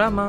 [0.00, 0.28] البانوراما.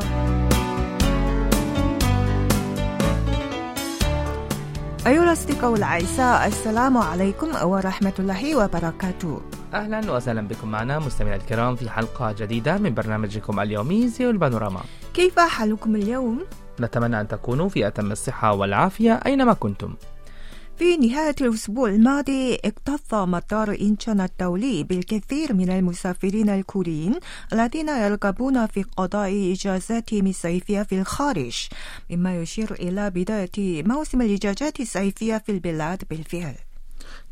[5.08, 9.42] أيها الأصدقاء الأعزاء السلام عليكم ورحمة الله وبركاته.
[9.73, 14.81] أهلا وسهلا بكم معنا مستمعينا الكرام في حلقة جديدة من برنامجكم اليومي زيو البانوراما.
[15.13, 16.40] كيف حالكم اليوم؟
[16.80, 19.94] نتمنى أن تكونوا في أتم الصحة والعافية أينما كنتم.
[20.82, 27.16] في نهاية الأسبوع الماضي اكتظ مطار إنشان الدولي بالكثير من المسافرين الكوريين
[27.54, 31.68] الذين يرغبون في قضاء إجازاتهم الصيفية في الخارج
[32.10, 36.55] مما يشير إلى بداية موسم الإجازات الصيفية في البلاد بالفعل.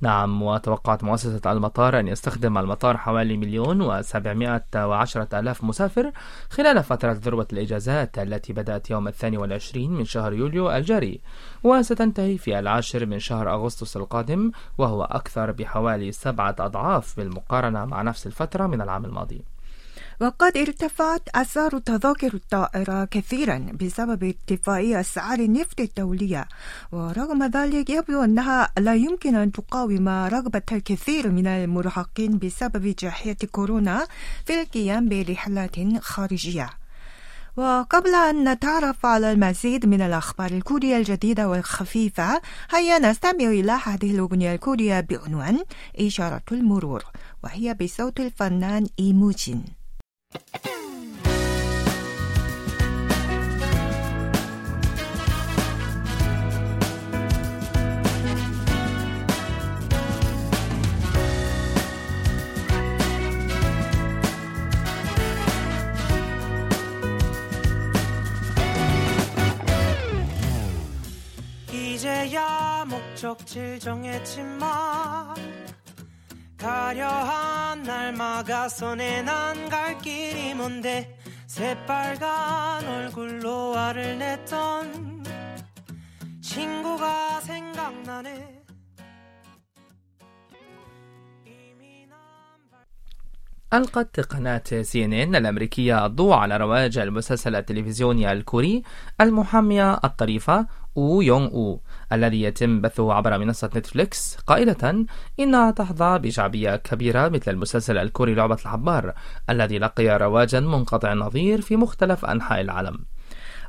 [0.02, 6.12] نعم وتوقعت مؤسسة المطار أن يستخدم المطار حوالي مليون وسبعمائة وعشرة ألاف مسافر
[6.50, 11.20] خلال فترة ذروة الإجازات التي بدأت يوم الثاني والعشرين من شهر يوليو الجاري.
[11.64, 18.28] وستنتهي في العاشر من شهر أغسطس القادم وهو أكثر بحوالي سبعة أضعاف بالمقارنة مع نفس
[18.28, 19.42] الفترة من العام الماضي.
[20.22, 26.48] وقد ارتفعت أسعار تذاكر الطائرة كثيرا بسبب ارتفاع أسعار النفط الدولية
[26.92, 34.08] ورغم ذلك يبدو أنها لا يمكن أن تقاوم رغبة الكثير من المراهقين بسبب جائحة كورونا
[34.46, 36.70] في القيام برحلات خارجية.
[37.58, 44.54] وقبل أن نتعرف على المزيد من الأخبار الكورية الجديدة والخفيفة هيا نستمع إلى هذه الأغنية
[44.56, 45.64] الكورية بعنوان
[46.00, 47.04] إشارة المرور
[47.44, 49.79] وهي بصوت الفنان إيموجين
[72.00, 75.39] 이제야 목적지 정했지만
[76.89, 81.15] 가려한 날 막아서 내난 갈 길이 뭔데
[81.47, 85.25] 새빨간 얼굴로 화를 냈던
[86.41, 88.63] 친구가 생각나네
[91.45, 92.17] 이미 난
[93.75, 98.83] ألقت قناة سي ان ان الأمريكية الضوء على رواج المسلسل التلفزيوني الكوري
[99.21, 100.67] المحامية الطريفة
[100.97, 101.81] أو يونغ أو
[102.14, 104.36] الذي يتم بثه عبر منصة نتفليكس.
[104.36, 105.06] قائلة
[105.40, 109.14] إنها تحظى بشعبية كبيرة مثل المسلسل الكوري لعبة الحبار
[109.50, 113.06] الذي لقي رواجا منقطع النظير في مختلف أنحاء العالم.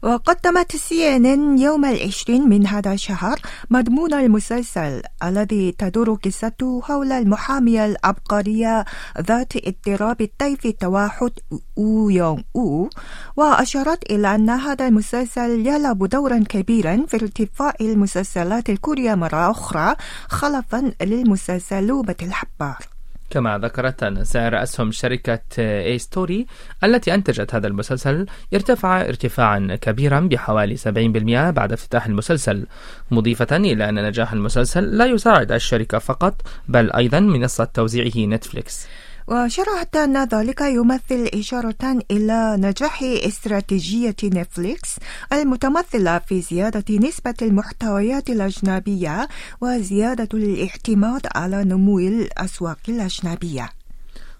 [0.02, 3.40] وقدمت سي إن إن يوم العشرين من هذا الشهر
[3.70, 8.84] مضمون المسلسل الذي تدور قصته حول المحامية العبقرية
[9.20, 11.32] ذات اضطراب الطيف التوحد
[11.78, 12.90] أو يونغ أو
[13.36, 19.96] وأشارت إلى أن هذا المسلسل يلعب دورا كبيرا في ارتفاع المسلسلات الكورية مرة أخرى
[20.28, 22.99] خلفا للمسلسل لعبة الحبار.
[23.30, 26.46] كما ذكرت أن سعر أسهم شركة AStory
[26.84, 32.66] التي أنتجت هذا المسلسل ارتفع ارتفاعا كبيرا بحوالي 70% بعد افتتاح المسلسل
[33.10, 38.86] مضيفة إلى أن نجاح المسلسل لا يساعد الشركة فقط بل أيضا منصة توزيعه نتفليكس.
[39.30, 44.96] وشرحت أن ذلك يمثل إشارة إلى نجاح استراتيجية نتفليكس
[45.32, 49.28] المتمثلة في زيادة نسبة المحتويات الأجنبية
[49.60, 53.68] وزيادة الاعتماد على نمو الأسواق الأجنبية.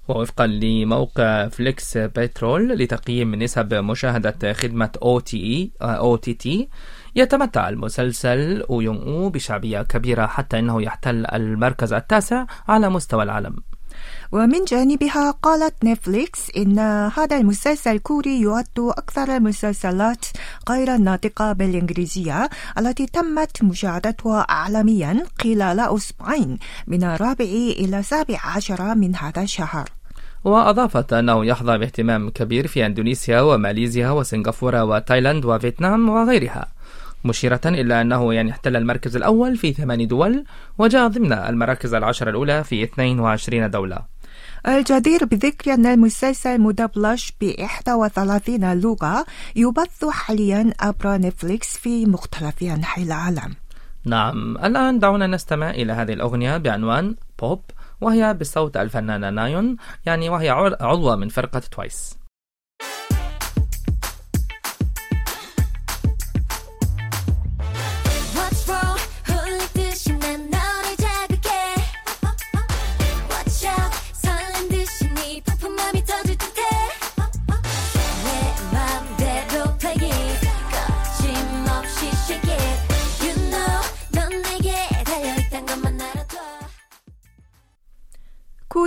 [0.09, 4.91] ووفقا لموقع FlixPatrol لتقييم نسب مشاهدة خدمة
[6.03, 6.49] OTT
[7.17, 13.57] يتمتع المسلسل أو أو بشعبية كبيرة حتى أنه يحتل المركز التاسع على مستوى العالم
[14.33, 16.79] ومن جانبها قالت نتفليكس إن
[17.17, 20.27] هذا المسلسل الكوري يعد أكثر المسلسلات
[20.69, 27.45] غير الناطقة بالإنجليزية التي تمت مشاهدتها عالميا خلال أسبوعين من الرابع
[27.81, 29.89] إلى السابع عشر من هذا الشهر.
[30.45, 36.69] وأضافت أنه يحظى باهتمام كبير في أندونيسيا وماليزيا وسنغافورة وتايلاند وفيتنام وغيرها
[37.25, 40.45] مشيرة إلى أنه يعني احتل المركز الأول في ثمان دول
[40.79, 44.20] وجاء ضمن المراكز العشر الأولى في 22 دولة.
[44.69, 47.55] الجدير بذكر أن المسلسل مدبلج ب
[47.89, 49.27] 31 لغة
[49.57, 53.55] يبث حاليا عبر نتفليكس في مختلف أنحاء العالم.
[54.05, 57.63] نعم الآن دعونا نستمع إلى هذه الأغنية بعنوان بوب
[58.01, 59.77] وهي بصوت الفنانة نايون
[60.07, 62.21] يعني وهي عضوة من فرقة TWICE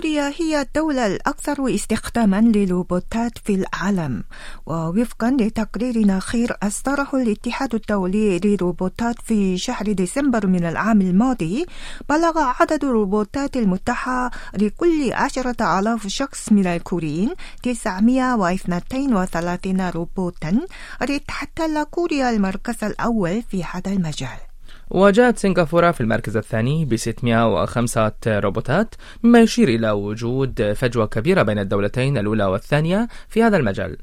[0.04, 4.24] كوريا هي الدولة الأكثر استخداما للروبوتات في العالم.
[4.66, 11.66] ووفقا لتقرير أخير أصدره الاتحاد الدولي للروبوتات في شهر ديسمبر من العام الماضي
[12.10, 17.34] بلغ عدد الروبوتات المتاحة لكل عشرة آلاف شخص من الكوريين
[17.64, 20.60] 932 روبوتا
[21.02, 24.53] لتحتل كوريا المركز الأول في هذا المجال.
[24.94, 31.60] وجاءت سنغافورة في المركز الثاني ب 605 روبوتات مما يشير إلى وجود فجوة كبيرة بين
[31.60, 33.98] الدولتين الأولى والثانية في هذا المجال.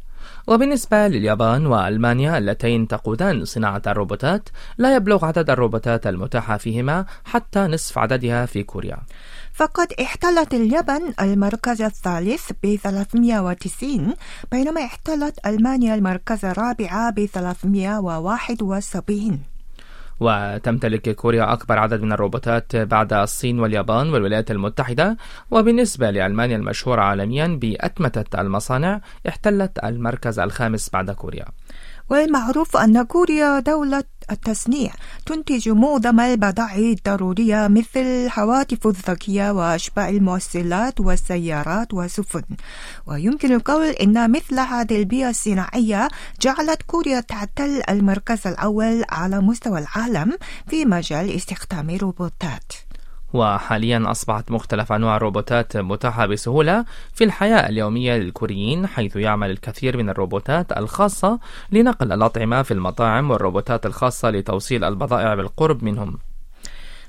[0.46, 4.48] وبالنسبة لليابان وألمانيا اللتين تقودان صناعة الروبوتات
[4.78, 8.98] لا يبلغ عدد الروبوتات المتاحة فيهما حتى نصف عددها في كوريا.
[9.52, 14.14] فقد احتلت اليابان المركز الثالث ب 390
[14.52, 19.40] بينما احتلت ألمانيا المركز الرابع ب 371
[20.20, 25.16] وتمتلك كوريا أكبر عدد من الروبوتات بعد الصين واليابان والولايات المتحدة.
[25.50, 31.44] وبالنسبة لألمانيا المشهورة عالميا بأتمتة المصانع احتلت المركز الخامس بعد كوريا.
[32.10, 34.92] والمعروف أن كوريا دولة التصنيع.
[35.26, 42.42] تنتج معظم البضائع الضرورية مثل الهواتف الذكية وأشباه الموصلات والسيارات والسفن.
[43.06, 46.08] ويمكن القول أن مثل هذه البيئة الصناعية
[46.40, 50.36] جعلت كوريا تحتل المركز الأول على مستوى العالم
[50.68, 52.89] في مجال استخدام الروبوتات.
[53.32, 60.08] وحاليا أصبحت مختلف أنواع الروبوتات متاحة بسهولة في الحياة اليومية للكوريين حيث يعمل الكثير من
[60.08, 61.38] الروبوتات الخاصة
[61.72, 66.18] لنقل الأطعمة في المطاعم والروبوتات الخاصة لتوصيل البضائع بالقرب منهم.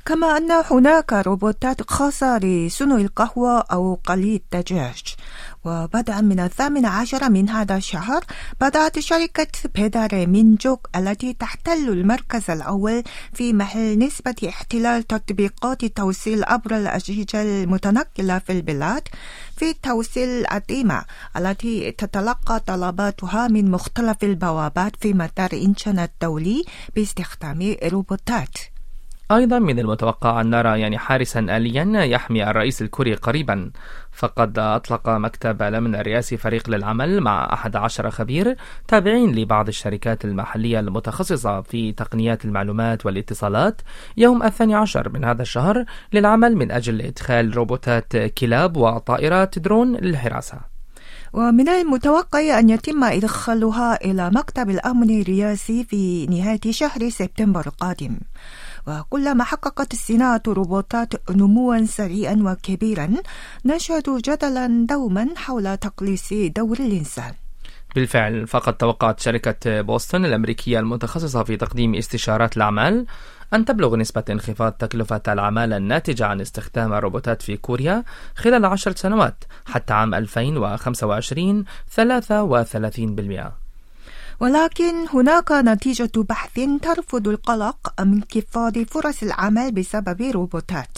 [0.05, 5.15] كما أن هناك روبوتات خاصة لصنع القهوة أو قلي الدجاج.
[5.65, 8.23] وبدءا من الثامن عشر من هذا الشهر
[8.61, 13.03] بدأت شركة بيدار مينجوك التي تحتل المركز الأول
[13.33, 19.07] في محل نسبة احتلال تطبيقات توصيل عبر الأجهزة المتنقلة في البلاد
[19.57, 21.05] في توصيل الأطعمة
[21.37, 26.63] التي تتلقى طلباتها من مختلف البوابات في مطار إنشان الدولي
[26.95, 28.70] باستخدام روبوتات.
[29.31, 33.71] أيضا من المتوقع أن نرى يعني حارسا آليا يحمي الرئيس الكوري قريبا.
[34.11, 38.55] فقد أطلق مكتب الأمن الرئاسي فريق للعمل مع 11 خبير
[38.87, 43.81] تابعين لبعض الشركات المحلية المتخصصة في تقنيات المعلومات والاتصالات.
[44.17, 50.71] يوم الثاني عشر من هذا الشهر للعمل من أجل إدخال روبوتات كلاب وطائرات درون للحراسة.
[51.33, 58.17] ومن المتوقع أن يتم إدخالها إلى مكتب الأمن الرئاسي في نهاية شهر سبتمبر القادم.
[58.87, 63.09] وكلما حققت صناعة روبوتات نموا سريعا وكبيرا
[63.65, 67.33] نشهد جدلا دوما حول تقليص دور الإنسان
[67.95, 73.05] بالفعل فقد توقعت شركة بوسطن الأمريكية المتخصصة في تقديم استشارات الأعمال
[73.53, 78.03] أن تبلغ نسبة انخفاض تكلفة العمالة الناتجة عن استخدام الروبوتات في كوريا
[78.35, 83.61] خلال عشر سنوات حتى عام 2025 33%.
[84.41, 90.97] ولكن هناك نتيجة بحث ترفض القلق من انخفاض فرص العمل بسبب روبوتات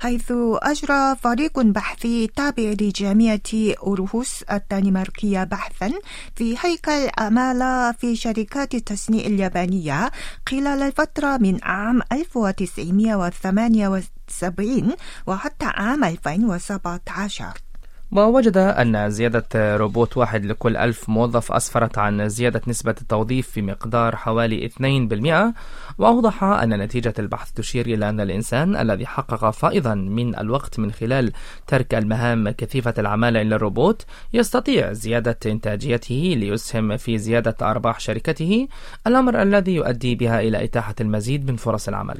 [0.00, 0.32] حيث
[0.62, 3.40] أجرى فريق بحثي تابع لجامعة
[3.78, 5.92] أورهوس الدنماركية بحثا
[6.36, 10.10] في هيكل العمالة في شركات التصنيع اليابانية
[10.48, 14.92] خلال الفترة من عام 1978
[15.26, 17.44] وحتى عام 2017
[18.14, 24.16] ووجد أن زيادة روبوت واحد لكل ألف موظف أسفرت عن زيادة نسبة التوظيف في مقدار
[24.16, 25.54] حوالي 2%
[25.98, 31.32] وأوضح أن نتيجة البحث تشير إلى أن الإنسان الذي حقق فائضا من الوقت من خلال
[31.66, 38.68] ترك المهام كثيفة العمالة إلى الروبوت يستطيع زيادة إنتاجيته ليسهم في زيادة أرباح شركته
[39.06, 42.18] الأمر الذي يؤدي بها إلى إتاحة المزيد من فرص العمل.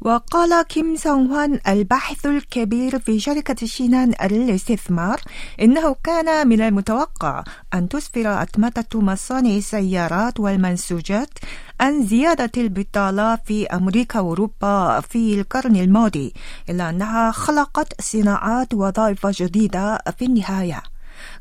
[0.00, 5.20] وقال كيم سونغ هوان الباحث الكبير في شركة شينان للاستثمار
[5.60, 11.38] إنه كان من المتوقع أن تسفر أتمتة مصانع السيارات والمنسوجات
[11.80, 16.32] عن زيادة البطالة في أمريكا وأوروبا في القرن الماضي
[16.68, 20.82] إلا أنها خلقت صناعات وظائف جديدة في النهاية.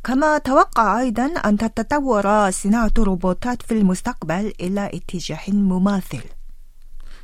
[0.03, 6.38] كما توقع أيضا أن تتطور صناعة الروبوتات في المستقبل إلى اتجاه مماثل.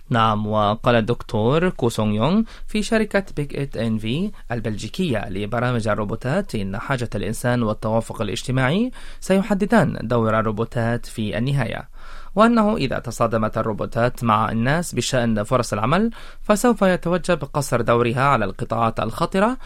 [0.09, 6.55] نعم وقال الدكتور كو سونغ يونغ في شركة بيك إت إن في البلجيكية لبرامج الروبوتات
[6.55, 11.89] إن حاجة الإنسان والتوافق الاجتماعي سيحددان دور الروبوتات في النهاية.
[12.35, 16.09] وأنه إذا تصادمت الروبوتات مع الناس بشأن فرص العمل
[16.41, 19.57] فسوف يتوجب قصر دورها على القطاعات الخطرة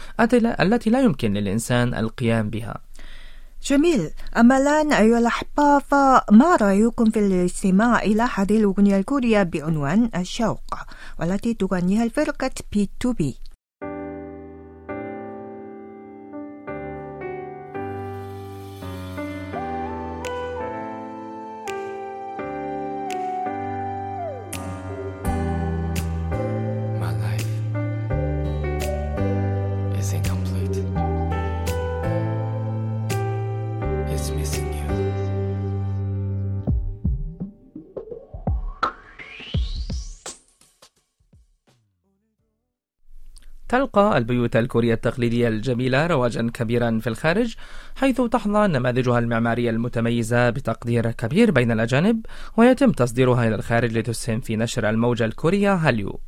[0.60, 2.76] التي لا يمكن للإنسان القيام بها.
[3.62, 4.10] جميل.
[4.36, 10.74] أما الآن أيها الأحبة فما رأيكم في الاستماع إلى هذه الأغنية الكورية بعنوان الشوق
[11.20, 13.38] والتي تغنيها الفرقة BTOB
[43.70, 47.54] تلقى البيوت الكورية التقليدية الجميلة رواجا كبيرا في الخارج
[47.96, 54.56] حيث تحظى نماذجها المعمارية المتميزة بتقدير كبير بين الأجانب ويتم تصديرها إلى الخارج لتسهم في
[54.56, 56.20] نشر الموجة الكورية هاليو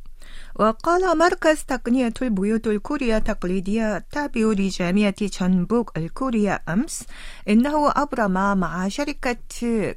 [0.55, 7.03] وقال مركز تقنية البيوت الكورية التقليدية التابع لجامعة جنبوك الكورية أمس
[7.49, 9.37] إنه أبرم مع شركة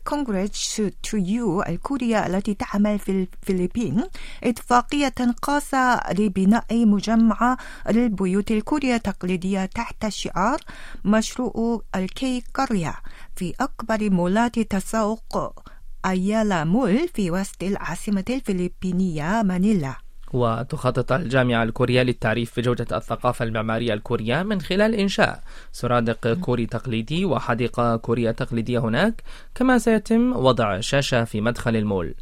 [0.06, 4.04] كونغريتش تو يو الكورية التي تعمل في الفلبين
[4.44, 7.56] إتفاقية خاصة لبناء مجمع
[7.90, 10.60] للبيوت الكورية التقليدية تحت شعار
[11.04, 12.94] مشروع الكي قرية
[13.36, 15.60] في أكبر مولات تسوق
[16.06, 20.05] أيالا مول في وسط العاصمة الفلبينية مانيلا.
[20.32, 25.42] وتخطط الجامعة الكورية للتعريف بجودة الثقافة المعمارية الكورية من خلال إنشاء
[25.72, 29.22] سرادق كوري تقليدي وحديقة كورية تقليدية هناك.
[29.54, 32.14] كما سيتم وضع شاشة في مدخل المول.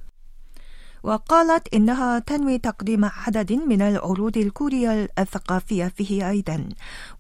[1.04, 6.68] وقالت إنها تنوي تقديم عدد من العروض الكورية الثقافية فيه أيضا.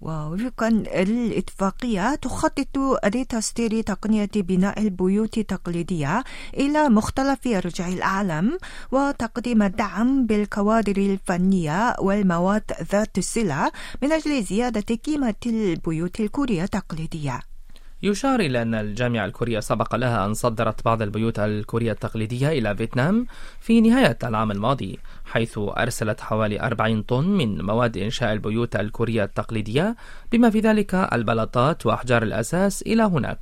[0.00, 6.24] ووفقا للإتفاقية تخطط لتصدير تقنية بناء البيوت التقليدية
[6.54, 8.58] إلى مختلف أرجاء العالم
[8.92, 13.70] وتقديم الدعم بالكوادر الفنية والمواد ذات الصلة
[14.02, 17.53] من أجل زيادة قيمة البيوت الكورية التقليدية
[18.02, 23.26] يشار إلى أن الجامعة الكورية سبق لها أن صدرت بعض البيوت الكورية التقليدية إلى فيتنام
[23.60, 29.96] في نهاية العام الماضي حيث أرسلت حوالي 40 طن من مواد إنشاء البيوت الكورية التقليدية
[30.32, 33.38] بما في ذلك البلاطات وأحجار الأساس إلى هناك.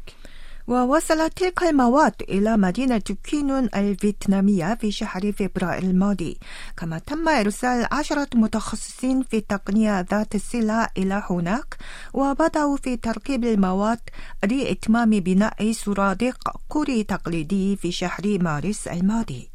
[0.69, 6.39] ووصلت تلك المواد إلى مدينة كينون الفيتنامية في شهر فبراير الماضي.
[6.77, 11.77] كما تم إرسال عشرة متخصصين في التقنية ذات الصلة إلى هناك
[12.15, 14.01] وبدأوا في تركيب المواد
[14.45, 19.52] لإتمام بناء سرادق كوري تقليدي في شهر مارس الماضي.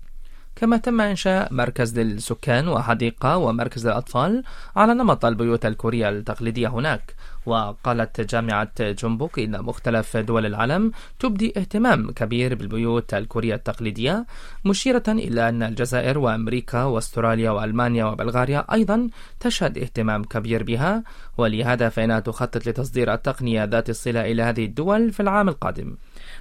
[0.59, 4.43] كما تم إنشاء مركز للسكان وحديقة ومركز للأطفال
[4.75, 7.15] على نمط البيوت الكورية التقليدية هناك.
[7.45, 14.25] وقالت جامعة جنبوك إن مختلف دول العالم تبدي اهتمام كبير بالبيوت الكورية التقليدية
[14.65, 19.09] مشيرة إلى أن الجزائر وأمريكا وأستراليا وألمانيا وبلغاريا أيضا
[19.39, 21.03] تشهد اهتمام كبير بها.
[21.37, 25.95] ولهذا فإنها تخطط لتصدير التقنية ذات الصلة إلى هذه الدول في العام القادم.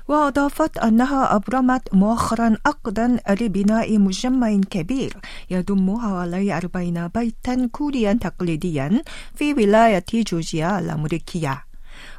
[0.08, 5.16] وأضافت أنها أبرمت مؤخرا عقدا لبناء مجمع كبير
[5.50, 9.02] يضم حوالي 40 بيتا كوريا تقليديا
[9.34, 11.66] في ولاية جورجيا الأمريكية.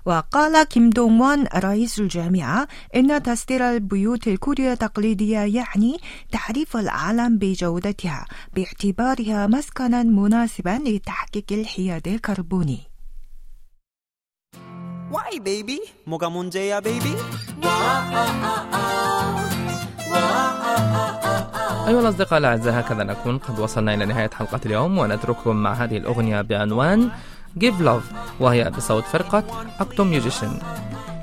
[0.05, 5.97] وقال كيم دونغوان رئيس الجامعة إن تصدير البيوت الكورية التقليدية يعني
[6.31, 12.96] تعريف العالم بجودتها باعتبارها مسكنا مناسبا لتحقيق الحياد الكربوني.
[15.10, 15.80] Why baby?
[16.04, 17.14] 뭐가 문제야 baby?
[21.88, 26.40] أيها الأصدقاء الأعزاء هكذا نكون قد وصلنا إلى نهاية حلقة اليوم ونترككم مع هذه الأغنية
[26.42, 27.10] بعنوان
[27.60, 28.06] Give Love
[28.40, 29.44] وهي بصوت فرقة
[29.80, 30.58] أكتو ميوزيشن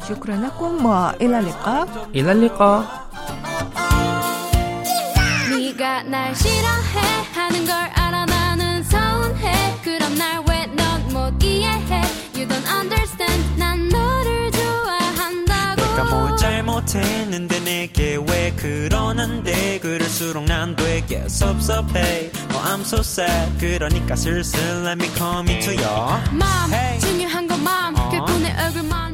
[0.10, 2.84] شكرا لكم وإلى اللقاء إلى اللقاء
[5.50, 10.80] 네가 날 싫어해 하는 걸 알아 나는 서운해 그럼 날 왜 넌
[11.14, 12.02] 못 이해해
[15.95, 19.79] 내가 뭘 잘못했는데 내게 왜 그러는데?
[19.81, 22.31] 그럴수록 난 되게 섭섭해.
[22.53, 23.53] Oh I'm so sad.
[23.59, 26.99] 그러니까 슬슬 let me come into your mom hey.
[27.01, 27.95] 중요한 건 mom.
[27.97, 28.11] 어.
[28.11, 29.14] 그분의 얼굴만